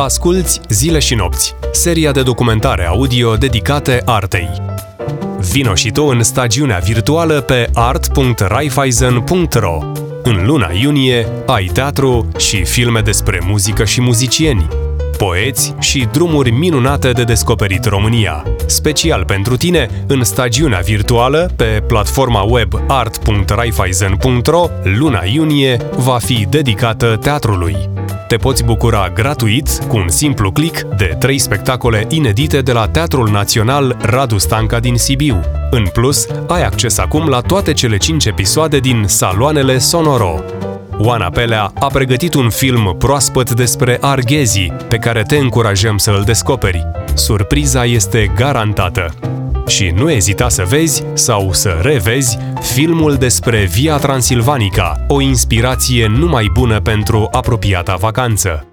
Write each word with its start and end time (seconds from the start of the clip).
Asculți 0.00 0.60
Zile 0.68 0.98
și 0.98 1.14
Nopți, 1.14 1.54
seria 1.72 2.12
de 2.12 2.22
documentare 2.22 2.86
audio 2.86 3.36
dedicate 3.36 4.02
artei. 4.04 4.48
Vino 5.52 5.74
și 5.74 5.90
tu 5.90 6.04
în 6.04 6.22
stagiunea 6.22 6.78
virtuală 6.78 7.40
pe 7.40 7.70
art.raiffeisen.ro. 7.74 9.78
În 10.22 10.46
luna 10.46 10.70
iunie 10.80 11.26
ai 11.46 11.70
teatru 11.72 12.28
și 12.38 12.64
filme 12.64 13.00
despre 13.00 13.40
muzică 13.46 13.84
și 13.84 14.00
muzicieni, 14.00 14.68
poeți 15.18 15.74
și 15.78 16.08
drumuri 16.12 16.50
minunate 16.50 17.12
de 17.12 17.24
descoperit 17.24 17.84
România. 17.84 18.44
Special 18.66 19.24
pentru 19.24 19.56
tine, 19.56 20.04
în 20.06 20.24
stagiunea 20.24 20.80
virtuală, 20.80 21.50
pe 21.56 21.82
platforma 21.86 22.42
web 22.42 22.72
art.raiffeisen.ro, 22.86 24.68
luna 24.98 25.24
iunie 25.24 25.76
va 25.96 26.18
fi 26.18 26.46
dedicată 26.50 27.18
teatrului. 27.20 27.76
Te 28.30 28.36
poți 28.36 28.64
bucura 28.64 29.08
gratuit 29.14 29.68
cu 29.88 29.96
un 29.96 30.08
simplu 30.08 30.52
click 30.52 30.80
de 30.80 31.16
trei 31.18 31.38
spectacole 31.38 32.06
inedite 32.08 32.60
de 32.60 32.72
la 32.72 32.88
Teatrul 32.88 33.30
Național 33.30 33.96
Radu 34.02 34.38
Stanca 34.38 34.80
din 34.80 34.96
Sibiu. 34.96 35.40
În 35.70 35.86
plus, 35.92 36.26
ai 36.48 36.62
acces 36.62 36.98
acum 36.98 37.28
la 37.28 37.40
toate 37.40 37.72
cele 37.72 37.96
5 37.96 38.24
episoade 38.24 38.78
din 38.78 39.04
Saloanele 39.06 39.78
Sonoro. 39.78 40.42
Oana 40.98 41.30
Pelea 41.30 41.72
a 41.74 41.86
pregătit 41.86 42.34
un 42.34 42.50
film 42.50 42.94
proaspăt 42.98 43.50
despre 43.50 43.98
arghezii, 44.00 44.72
pe 44.88 44.96
care 44.96 45.22
te 45.22 45.36
încurajăm 45.36 45.98
să 45.98 46.10
îl 46.10 46.22
descoperi. 46.22 46.86
Surpriza 47.14 47.84
este 47.84 48.32
garantată. 48.36 49.14
Și 49.70 49.92
nu 49.94 50.10
ezita 50.10 50.48
să 50.48 50.64
vezi 50.68 51.02
sau 51.12 51.52
să 51.52 51.78
revezi 51.82 52.38
filmul 52.60 53.14
despre 53.14 53.68
Via 53.72 53.96
Transilvanica, 53.96 55.04
o 55.08 55.20
inspirație 55.20 56.06
numai 56.06 56.50
bună 56.52 56.80
pentru 56.80 57.28
apropiata 57.30 57.94
vacanță. 57.94 58.66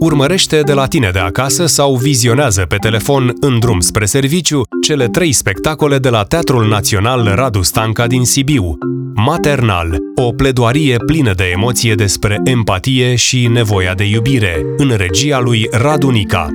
Urmărește 0.00 0.60
de 0.60 0.72
la 0.72 0.86
tine 0.86 1.10
de 1.12 1.18
acasă 1.18 1.66
sau 1.66 1.94
vizionează 1.94 2.62
pe 2.68 2.76
telefon 2.76 3.32
în 3.40 3.58
drum 3.58 3.80
spre 3.80 4.04
serviciu 4.04 4.62
cele 4.82 5.06
trei 5.06 5.32
spectacole 5.32 5.98
de 5.98 6.08
la 6.08 6.22
Teatrul 6.22 6.68
Național 6.68 7.32
Radu 7.34 7.62
Stanca 7.62 8.06
din 8.06 8.24
Sibiu. 8.24 8.78
Maternal, 9.14 9.96
o 10.14 10.32
pledoarie 10.32 10.96
plină 11.06 11.32
de 11.32 11.44
emoție 11.44 11.94
despre 11.94 12.40
empatie 12.44 13.14
și 13.14 13.46
nevoia 13.46 13.94
de 13.94 14.04
iubire, 14.04 14.62
în 14.76 14.92
regia 14.96 15.38
lui 15.38 15.68
Radu 15.70 16.08
Nica. 16.08 16.48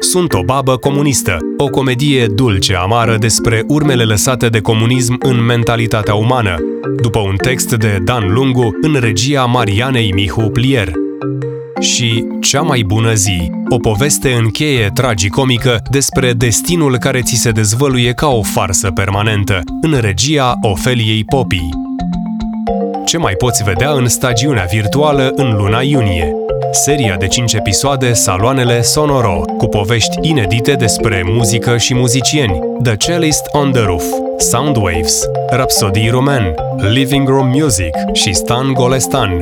Sunt 0.00 0.32
o 0.32 0.42
babă 0.42 0.76
comunistă, 0.76 1.38
o 1.56 1.66
comedie 1.68 2.26
dulce-amară 2.26 3.16
despre 3.16 3.64
urmele 3.66 4.04
lăsate 4.04 4.48
de 4.48 4.60
comunism 4.60 5.16
în 5.18 5.44
mentalitatea 5.44 6.14
umană, 6.14 6.56
după 7.00 7.18
un 7.18 7.36
text 7.36 7.74
de 7.74 7.98
Dan 8.04 8.32
Lungu 8.32 8.78
în 8.82 8.96
regia 9.00 9.44
Marianei 9.44 10.12
Mihu 10.12 10.50
Plier. 10.50 10.92
Și 11.80 12.24
Cea 12.40 12.60
mai 12.60 12.82
bună 12.86 13.14
zi, 13.14 13.50
o 13.68 13.76
poveste 13.76 14.32
în 14.32 14.48
cheie 14.48 14.90
tragicomică 14.94 15.82
despre 15.90 16.32
destinul 16.32 16.98
care 16.98 17.20
ți 17.22 17.34
se 17.34 17.50
dezvăluie 17.50 18.12
ca 18.12 18.26
o 18.28 18.42
farsă 18.42 18.90
permanentă, 18.90 19.60
în 19.80 19.98
regia 20.00 20.58
Ofeliei 20.60 21.24
Popii. 21.24 21.85
Ce 23.06 23.18
mai 23.18 23.34
poți 23.34 23.62
vedea 23.62 23.90
în 23.90 24.08
stagiunea 24.08 24.64
virtuală 24.70 25.32
în 25.36 25.56
luna 25.56 25.80
iunie? 25.80 26.32
Seria 26.72 27.16
de 27.16 27.26
5 27.26 27.52
episoade 27.52 28.12
Saloanele 28.12 28.82
Sonoro, 28.82 29.40
cu 29.58 29.66
povești 29.66 30.16
inedite 30.20 30.72
despre 30.72 31.22
muzică 31.26 31.76
și 31.76 31.94
muzicieni, 31.94 32.60
The 32.82 32.96
Cellist 32.96 33.42
on 33.52 33.72
the 33.72 33.82
Roof, 33.82 34.04
Soundwaves, 34.38 35.24
Rhapsody 35.50 36.08
Roman, 36.08 36.54
Living 36.92 37.28
Room 37.28 37.48
Music 37.48 37.94
și 38.12 38.32
Stan 38.32 38.72
Golestan, 38.72 39.40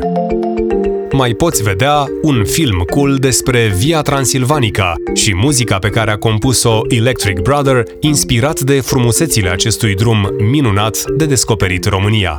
mai 1.13 1.33
poți 1.33 1.63
vedea 1.63 2.05
un 2.23 2.45
film 2.45 2.85
cool 2.91 3.17
despre 3.17 3.73
Via 3.77 4.01
Transilvanica 4.01 4.95
și 5.15 5.35
muzica 5.35 5.79
pe 5.79 5.89
care 5.89 6.11
a 6.11 6.19
compus-o 6.19 6.81
Electric 6.89 7.39
Brother, 7.39 7.83
inspirat 8.01 8.61
de 8.61 8.81
frumusețile 8.81 9.49
acestui 9.49 9.95
drum 9.95 10.29
minunat 10.51 11.05
de 11.17 11.27
descoperit 11.27 11.85
România. 11.85 12.39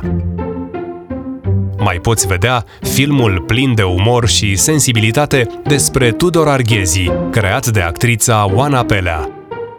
Mai 1.78 1.98
poți 1.98 2.26
vedea 2.26 2.64
filmul 2.80 3.44
plin 3.46 3.74
de 3.74 3.82
umor 3.82 4.28
și 4.28 4.56
sensibilitate 4.56 5.46
despre 5.64 6.10
Tudor 6.10 6.48
Arghezi, 6.48 7.10
creat 7.30 7.66
de 7.66 7.80
actrița 7.80 8.50
Oana 8.54 8.84
Pelea. 8.84 9.30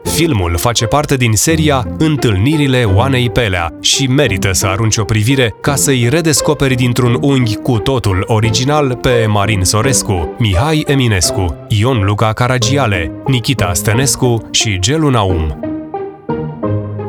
Filmul 0.03 0.57
face 0.57 0.85
parte 0.85 1.15
din 1.15 1.33
seria 1.33 1.87
Întâlnirile 1.97 2.83
Oanei 2.83 3.29
Pelea 3.29 3.73
și 3.81 4.07
merită 4.07 4.51
să 4.51 4.67
arunci 4.67 4.97
o 4.97 5.03
privire 5.03 5.53
ca 5.61 5.75
să-i 5.75 6.09
redescoperi 6.09 6.75
dintr-un 6.75 7.17
unghi 7.21 7.55
cu 7.55 7.77
totul 7.77 8.23
original 8.25 8.95
pe 8.95 9.25
Marin 9.27 9.63
Sorescu, 9.63 10.35
Mihai 10.37 10.83
Eminescu, 10.87 11.65
Ion 11.67 12.03
Luca 12.05 12.33
Caragiale, 12.33 13.11
Nikita 13.25 13.73
Stănescu 13.73 14.49
și 14.51 14.79
Gelu 14.79 15.09
Naum. 15.09 15.59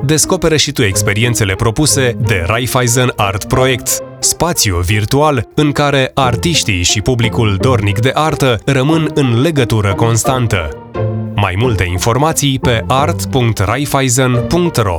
Descoperă 0.04 0.56
și 0.56 0.72
tu 0.72 0.82
experiențele 0.82 1.54
propuse 1.54 2.16
de 2.20 2.44
Raiffeisen 2.46 3.12
Art 3.16 3.44
Project, 3.44 4.02
spațiu 4.20 4.76
virtual 4.76 5.48
în 5.54 5.72
care 5.72 6.10
artiștii 6.14 6.82
și 6.82 7.00
publicul 7.00 7.56
dornic 7.60 8.00
de 8.00 8.10
artă 8.14 8.60
rămân 8.64 9.10
în 9.14 9.40
legătură 9.40 9.94
constantă. 9.94 10.68
Mai 11.34 11.54
multe 11.58 11.84
informații 11.84 12.58
pe 12.58 12.84
art.raiffeisen.ro 12.86 14.98